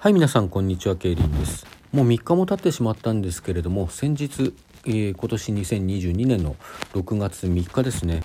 [0.00, 0.96] はい皆さんこんにちは。
[0.96, 1.66] ケイリンです。
[1.92, 4.54] もう3日も経ってしまったんですけれども先日、
[4.86, 6.56] えー、今年2022年の
[6.94, 8.22] 6月3日ですね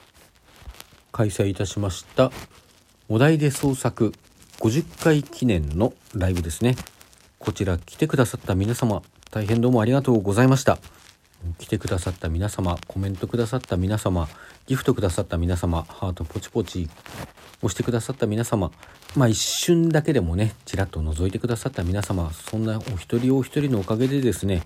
[1.12, 2.32] 開催いたしました
[3.10, 4.14] お題で創作
[4.60, 6.78] 50回記念のライブですね。
[7.40, 10.78] こちら来てくださった皆様大変どうもありがとうございました。
[11.58, 14.28] 来てくださった皆様コメントくださった皆様
[14.66, 16.90] ギフトくださった皆様ハートポチポチ
[17.62, 18.72] 押してくださった皆様
[19.16, 24.64] まあ一瞬だけでもねちらっと覗いてくださった皆様そんなお一人お一人のおかげでですね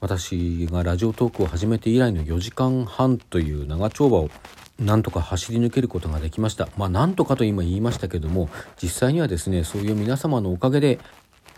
[0.00, 4.30] 私がラジオトークを始めて以来の4時間半という長丁場を
[4.80, 6.68] なんとか走り抜けることができました。
[6.76, 8.48] まあなんとかと今言いましたけども
[8.82, 10.98] 実際にはですねそういう皆様のおかげで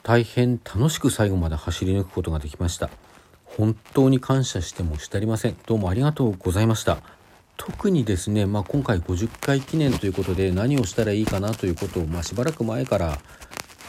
[0.03, 2.91] 大変楽しく最後まで走り抜くことができました。
[3.57, 5.57] 本当に感謝してもしたりません。
[5.67, 6.99] どうもありがとうございました。
[7.57, 13.19] 特にですね、まあ、今回50回記念ということで何をしたらいいかなということを、まあ、しばらく前から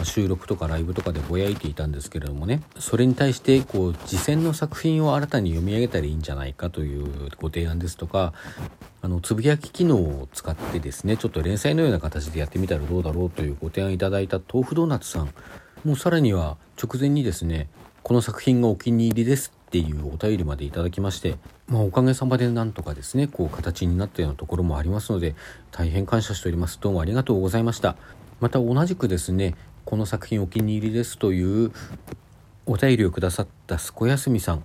[0.04, 2.62] 収録とかライブとかでぼやいていたんですけれどもね。
[2.78, 8.34] それに対してこう次戦の作品を新たに読み上げたらいいんじゃないかというご提案ですとか
[9.02, 15.30] あのつぶやき機能を使ってですねちょっと連載のような形でやってみたらどうだろうというご提案いただいた豆腐ドーナツさん。
[15.84, 17.68] もうさらには直前にですね
[18.06, 25.34] この作品がお気に入りですっていうお便りまでいただきまして、まあ、おかげさまでなんとかですねこう形になったようなところもありますので
[25.72, 26.78] 大変感謝しております。
[26.80, 27.96] どうもありがとうございました。
[28.42, 31.72] また同じくですねこの作品お気に入りですという
[32.68, 34.64] お便りをくださったすこやすみさん。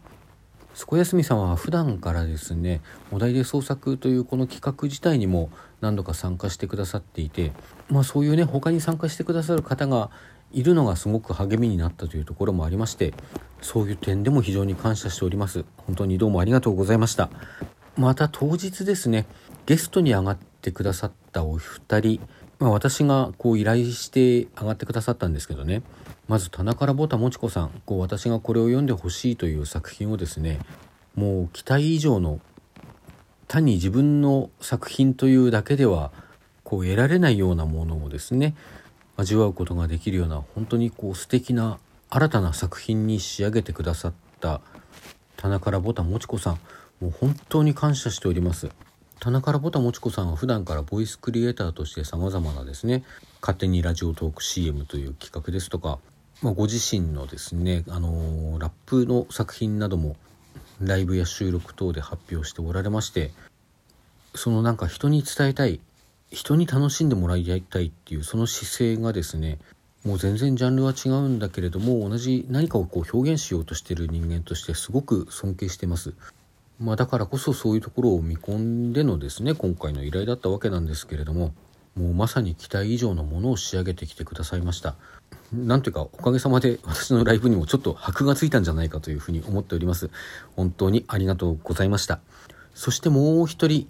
[0.75, 5.49] すこやすみさんは普段からですねお題で創作というこの企画自体にも
[5.81, 7.53] 何度か参加してくださっていて
[7.89, 10.11] まあそういうね他に参加してくださる方が
[10.53, 13.15] いるのがすごく励みになったというところもありまして
[13.61, 15.65] そういう点でも非常に感謝しております。
[15.77, 17.31] 本当にどうもありがとうございました。
[17.97, 19.27] また当日ですね
[19.67, 22.21] ゲストに上がってくださったお二人、
[22.59, 25.83] まあ、私がこう依頼して上がってくださったんですけどね
[26.29, 30.61] まず棚からぼたもちこさんこう私がこれを読んでほしいという作品をですね
[31.15, 32.41] もう期待以上の
[33.49, 36.13] 単に自分の作品というだけでは
[36.63, 38.55] こう得られないようなものをですね
[39.21, 44.63] 味わうことができるような本当にこう素敵な新たな作品に仕上げてくださった
[45.37, 46.59] 棚からぼたもちこさん。
[47.01, 48.71] もう本当に感謝しております。
[49.21, 53.05] 棚からぼたもちこさんは普段からボイスクリエイターとして様々なですね
[53.43, 55.99] 勝手にラジオトーク CM という企画ですとか、
[56.41, 60.17] まあ、ご自身のですね、あのー、ラップの作品なども
[60.81, 63.31] ライブや収録等で発表しておられまして
[64.35, 65.81] そのなんか人に伝えたい
[66.31, 69.59] 人に楽しんでもらいたいっていうその姿勢がですね
[70.05, 76.15] もう全然ジャンルは違うんだけれども同じ何かをこう表現しようとしてる人間としてすごく尊敬してます。
[76.79, 81.53] まあ、だからこそそういうところを見込んでのですね今回の依頼だったわけなんですけれども
[81.95, 84.95] もうまさに期待以上のものを仕上げてきてくださいました。
[85.53, 90.09] なんていうかおかげさまで私のライブにもちょっと箔がついたんじゃないかというふうに思っております。
[90.57, 92.21] 本当にありがとうございました。
[92.75, 93.87] そしてもう一人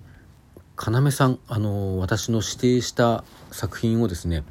[0.82, 4.44] 要さん、あの私の指定した作品をですね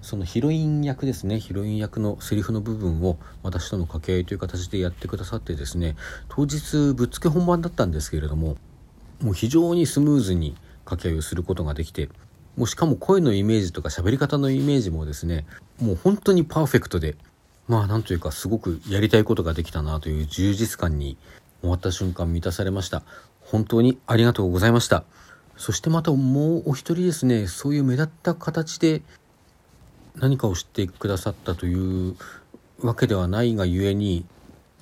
[0.00, 5.96] そのヒロイン役ですねヒロイン役のセリフの部分を私との掛け合いという形でやってくださってですね
[6.28, 8.56] 当日ぶっつけ本番だったんですけれども
[9.20, 10.54] もう非常にスムーズに
[10.84, 12.08] 掛け合いをすることができて
[12.56, 15.46] もうしかも声のイメージとか喋り方のイメージもですね
[15.80, 17.16] もう本当にパーフェクトで
[17.66, 21.16] まあなんというかすごくやりたいことができたなという充実感に
[21.60, 23.02] 終わった瞬間満たされました。
[23.40, 25.04] 本当にありがとうございました。
[25.62, 29.00] そしてまたもうお一人ですねそういう目立った形で
[30.16, 32.16] 何かを知ってくださったという
[32.80, 34.26] わけではないがゆえに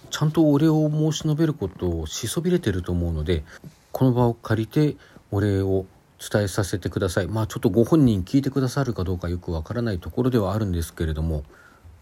[0.09, 3.45] ちゃんとお礼を申し述べることをしそびれてると思うので
[3.93, 4.97] この場を借りて
[5.31, 5.85] お礼を
[6.19, 7.27] 伝えさせてください。
[7.27, 11.45] まあちょっとご本人聞いてくださるかどうかよくわからないところではあるんですけれども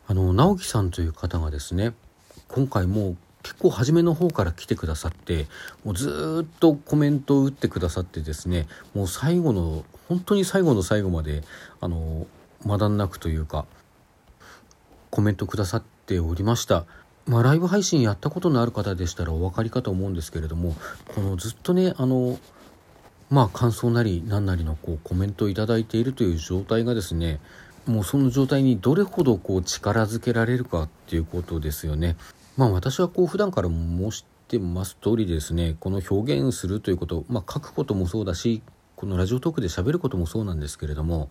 [0.07, 1.95] あの直樹さんという方がですね
[2.47, 3.17] 今回も
[3.49, 5.47] 結構初めの方から来てくださって
[5.83, 11.43] もうずっとコメントを打ってくださってですねもう最後の本当に最後の最後まで
[11.81, 12.27] あの
[12.67, 13.65] まだんなくというか
[15.09, 16.85] コメントくださっておりました。
[17.27, 20.75] まあ、ライブ配信やったことのある方でしたらお分かりかと思うんですけれども
[21.15, 22.39] このずっとねあの
[23.29, 27.41] まあ感想なり何なりのこうコメントを頂いているという状態がですね
[27.87, 32.17] もうその状態にどれほどこう力づけられるかっていうことですよね。
[32.59, 38.63] まあ私はこう普段から申してます通りですねこの表現するということ、まあ、書くこともそうだし
[38.97, 41.31] このラジオトークで喋ることもそうなんですけれども、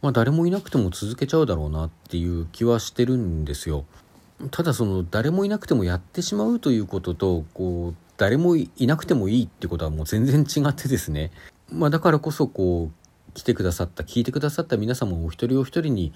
[0.00, 3.84] まあ、誰もいなくても続けちゃうだろうなっていう気はしてるんですよ。
[4.50, 11.30] ただその誰もいなくてもやってしまうということとこう誰もいなくてもいいってことはもう全然違ってですね、
[11.70, 16.12] まあ、だからこそこう来てくださった聞いてくださった皆様お一人お一人に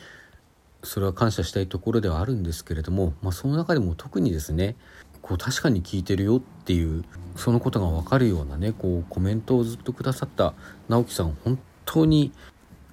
[0.86, 4.76] それは感謝したいところではあるんですけれども、まあ、その中でも特にですね
[5.20, 7.04] こう確かに聞いてるよっていう
[7.34, 10.54] そのことが分かるようなねこうコメントをずっとくださった
[10.88, 12.32] 直樹さん本当に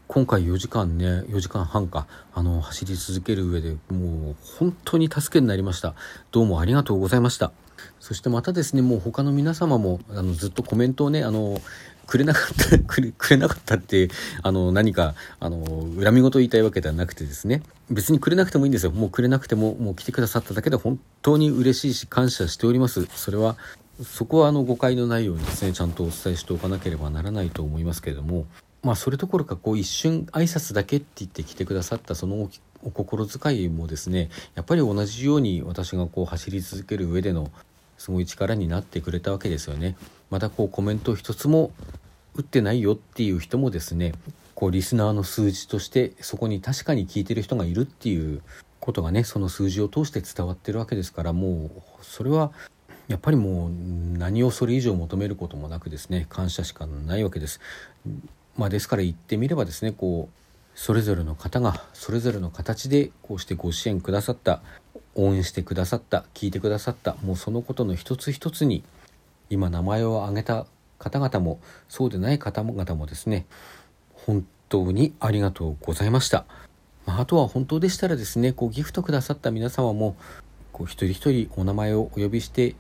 [0.08, 5.96] 今回4時間ね4時間半かあの走り続ける上でもう本当に助けになりました。
[6.32, 7.52] どうもありがとうございました。
[8.00, 11.62] そしてまたですねもう他の皆様もあのずっとコメントをねあの
[12.06, 14.10] くれなかった くれくれなかったって
[14.42, 17.64] あの何かあの恨み事を言いたいわけではなくてですね。
[17.90, 18.92] 別にくれなくてもいいんですよ。
[18.92, 23.08] もうくれなくてももう来てくださっただけで本当に嬉しいし感謝しております。
[23.16, 23.56] それは
[24.04, 28.46] そこはあの誤解のないようにですねちゃんとお伝えしておかなければならないと思いますけれども。
[28.84, 32.50] まあそれどころかこう一瞬挨拶だけって言って来てくださったその
[32.84, 37.50] お心遣いもですねやっぱり同じように私がこう走り続ける上での
[38.04, 39.96] すごい力になってくれたわけですよね。
[40.30, 41.72] またこうコメント一つも
[42.36, 44.12] 打ってないよっていう人もですね
[44.56, 48.42] こうリスナーの数字としてそこに確かに聞いてる人がいるっていう
[48.82, 52.52] ことがねその数字を通して伝わってるわけですからもうそれは
[53.08, 53.72] やっぱりもう
[54.18, 57.62] 何をそれ以上求めることもなくですね感謝しかないわけです。
[58.58, 60.43] まあ、ですから言ってみればですねこう
[60.76, 64.62] それぞれの方がそれぞれの形でこうしてご支援くださった
[65.16, 68.84] 応援してくださった聞いてくださったもうそのことの一つ一つに
[69.50, 70.66] 今名前を挙げた
[70.98, 73.46] 方々もそうでない方々もですね
[74.14, 76.46] 本当にありがとうございました、
[77.06, 80.16] まあ、あとは本当でしたらですねこうギフトくださった皆様も
[80.72, 82.76] こう一人一人お名前をお呼びして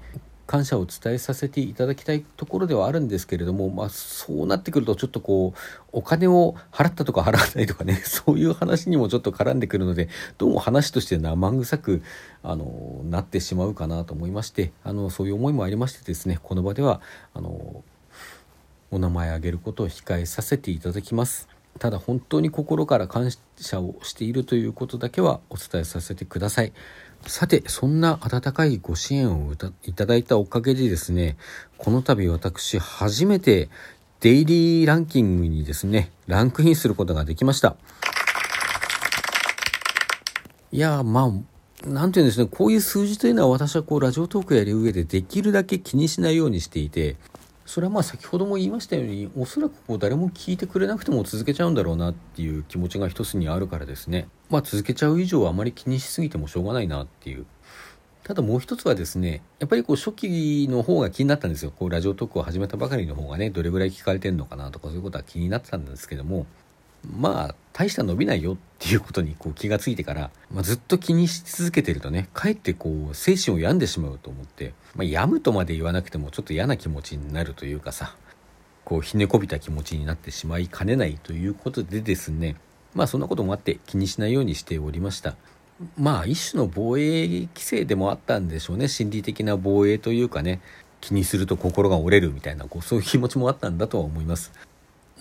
[0.45, 5.59] 感謝を伝えさせていただきたいところではあるんですけれども、まあ、そうなってくるとちょっとこう
[5.91, 12.01] お金を払ったとか払わないとかね そういう話にもちょっと絡んでくるのでどうも話として生臭く
[12.43, 16.99] あのなってしまうかなと思いましてあのそういう思いもありましてですねこの場では
[17.33, 17.83] あの
[18.91, 21.52] お名前挙げることを控えさせていただきます。
[21.79, 26.73] ただ本当に心から感謝をしているということだけはお伝えさせてください。
[27.25, 29.53] さて、そんな温かいご支援を
[29.83, 31.37] いただいたおかげでですね、
[31.77, 33.69] この度私初めて
[34.19, 37.75] デイリーランキングにですね、ランクインすることができました。
[40.71, 41.31] いやま
[41.85, 47.15] あ、なんていうんですね、こういう数字というのは私はこうラジオトークやる上でできるだけ気にしないようにしていて、
[47.65, 54.27] それはまあ先ほども言いましたようにおそらくこう誰も聞いてくれなくても続けちゃうんだろうなっていう気持ちが一つにあるからですね。
[54.49, 57.45] まあ続けちゃう以上あまり気にしすぎてもしょうがないなっていう。
[58.23, 61.71] ただもう一つはですねやっぱりこう初期の方が気になったんですよ。
[61.71, 66.45] こうラジオトークを始めたばかりの方がねどれぐらい聞かれてるのかなとかそういうことは気になってたんですけども
[67.09, 78.15] まあ大した伸びないよっていうことにこう気がついてから、まあ、ずっと気にし続けてるとねかえってこう精神を病んでしまうと思って、まあ、病むとまで言わなくてもちょっと嫌な気持ちになるというかさ
[78.85, 82.57] こうひねこびた気持ちになってしまいかねないということでですね
[82.93, 85.35] まあそんなこともあって気にしないようにしておりました。
[85.97, 90.61] まあ一種の防衛規制でもあったんでしょうね心理的な防衛というかね
[91.01, 94.51] 気にすると心が折れるみたいなこうそういう気持ちもあったんだとは思います。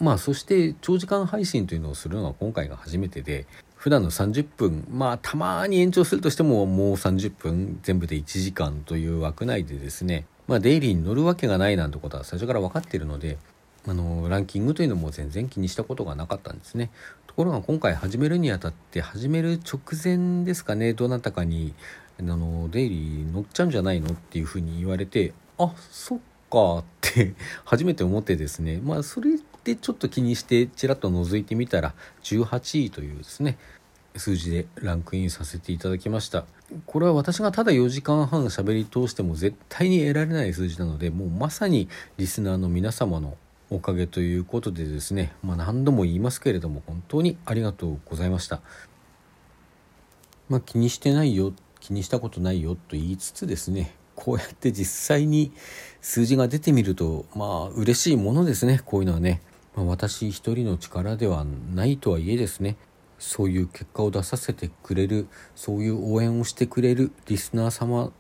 [0.03, 3.47] まあそして長時間配信というのをするのは今回が初めてで
[3.77, 13.39] 普段の30分まあたまに延長するとしてももう30分全部で1時間という枠内でですねまあデイリーに乗るわけがないなんてことは最初から分かっているので
[13.87, 16.91] あのランキングというのも全然気にしたことがなかったんですね。
[17.29, 21.75] ところが今回始めるにあたって始める直前ですかねどなたかに
[22.19, 26.19] あのデイリー乗っちゃうんじゃないのっていうふうに言われてあそっ
[26.51, 27.35] かって
[27.65, 29.31] 初めて思ってですねまあそれ
[29.65, 33.59] でちょっと気にしてちらっと覗いてみたら18位というですね
[34.17, 36.45] 数字でランクインさせていただきました
[36.87, 41.89] これは私がただ4時間半喋り通しても絶対に得られない数字なのでもうまさに
[42.19, 43.37] リスナーの皆様の
[43.71, 48.61] おかげということでですね、まあ、何度も言いますけれども本当にありがとうございました。
[50.51, 55.53] まあ、気にしてないよ気にしたことないよと言いつつですねこうやって実際に
[56.03, 59.41] 数字が出てみるとまあ嬉しいものですねこういうのはね、
[59.75, 62.77] まあ、私一人の力ではないとはいえですね。
[63.19, 68.11] そういう結果を出させてくれるそういう応援をしてくれるリスナー様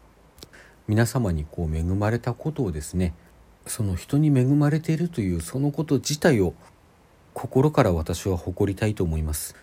[0.87, 3.12] 皆様にこう恵まれたことをですね
[3.66, 6.54] その人に恵まれているというそのこと自体を
[7.35, 9.56] 心から私は誇りたいと思います。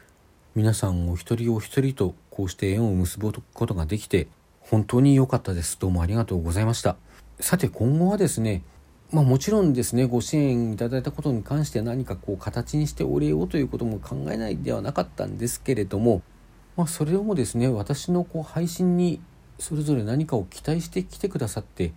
[0.55, 4.27] 皆さんお一人お一人とこうして縁を結ぶことができて
[4.59, 5.77] 本当に良かったです。
[5.79, 6.97] どうもありがとうございました。
[7.39, 8.63] さて今後はですね
[9.11, 16.21] まあ、もちろんですねご支援いただいたことに関して何かこう形にしてお礼をということも考えないではなかったんですけれども、
[16.77, 19.19] まあ、それでもですね私のこう配信に
[19.57, 21.91] それぞれ何かを期待してきてくださって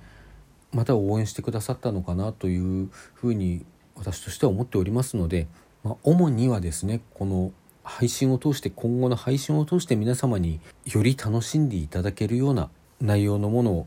[0.72, 5.48] また応援してくださったのかなというふうに私としては思っておりますので、
[5.84, 7.52] まあ、主にはですねこの
[7.84, 12.70] 配信を通して今後の配信を通して皆様により楽しんでいただけるような
[13.02, 13.86] 内容のものを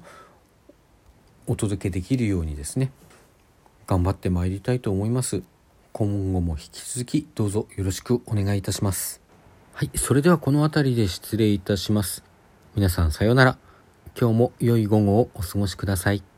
[1.48, 2.91] お届けできるようにですね
[3.88, 5.44] 頑張ってまいりたいと思います。
[5.94, 9.22] 今後も引き続きどうぞよろしくお願いいたします。
[9.74, 12.24] はいそれではこの辺りで失礼いたします。
[12.75, 13.58] 皆さんさようなら。
[14.20, 16.35] 今日も良い午後をお過ごしください。